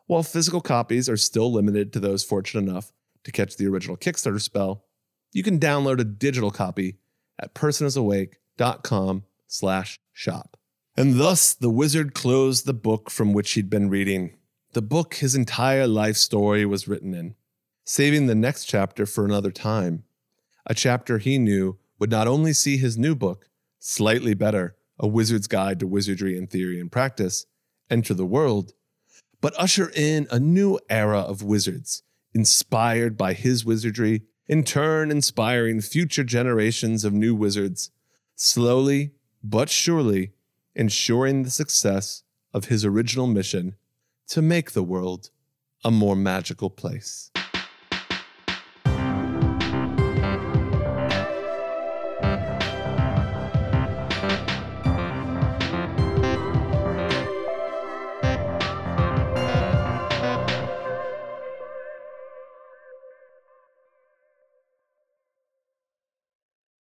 while 0.06 0.22
physical 0.22 0.60
copies 0.60 1.08
are 1.08 1.16
still 1.16 1.52
limited 1.52 1.92
to 1.92 2.00
those 2.00 2.24
fortunate 2.24 2.68
enough 2.68 2.92
to 3.24 3.32
catch 3.32 3.56
the 3.56 3.66
original 3.66 3.96
Kickstarter 3.96 4.40
spell, 4.40 4.84
you 5.32 5.42
can 5.42 5.60
download 5.60 6.00
a 6.00 6.04
digital 6.04 6.50
copy 6.50 6.96
at 7.38 7.54
personisawake.com 7.54 9.24
slash 9.46 10.00
shop. 10.12 10.56
And 10.96 11.20
thus 11.20 11.54
the 11.54 11.70
wizard 11.70 12.14
closed 12.14 12.66
the 12.66 12.74
book 12.74 13.10
from 13.10 13.32
which 13.32 13.52
he'd 13.52 13.70
been 13.70 13.90
reading, 13.90 14.37
the 14.78 14.82
book 14.82 15.14
his 15.14 15.34
entire 15.34 15.88
life 15.88 16.16
story 16.16 16.64
was 16.64 16.86
written 16.86 17.12
in, 17.12 17.34
saving 17.84 18.28
the 18.28 18.34
next 18.36 18.66
chapter 18.66 19.06
for 19.06 19.24
another 19.24 19.50
time, 19.50 20.04
a 20.66 20.72
chapter 20.72 21.18
he 21.18 21.36
knew 21.36 21.76
would 21.98 22.12
not 22.12 22.28
only 22.28 22.52
see 22.52 22.76
his 22.76 22.96
new 22.96 23.16
book, 23.16 23.48
Slightly 23.80 24.34
Better, 24.34 24.76
A 24.96 25.08
Wizard's 25.08 25.48
Guide 25.48 25.80
to 25.80 25.88
Wizardry 25.88 26.38
in 26.38 26.46
Theory 26.46 26.78
and 26.78 26.92
Practice, 26.92 27.44
enter 27.90 28.14
the 28.14 28.24
world, 28.24 28.72
but 29.40 29.52
usher 29.58 29.90
in 29.96 30.28
a 30.30 30.38
new 30.38 30.78
era 30.88 31.22
of 31.22 31.42
wizards, 31.42 32.04
inspired 32.32 33.16
by 33.16 33.32
his 33.32 33.64
wizardry, 33.64 34.22
in 34.46 34.62
turn 34.62 35.10
inspiring 35.10 35.80
future 35.80 36.22
generations 36.22 37.04
of 37.04 37.12
new 37.12 37.34
wizards, 37.34 37.90
slowly 38.36 39.10
but 39.42 39.70
surely 39.70 40.34
ensuring 40.76 41.42
the 41.42 41.50
success 41.50 42.22
of 42.54 42.66
his 42.66 42.84
original 42.84 43.26
mission 43.26 43.74
to 44.28 44.42
make 44.42 44.72
the 44.72 44.82
world 44.82 45.30
a 45.84 45.90
more 45.90 46.16
magical 46.16 46.70
place. 46.70 47.30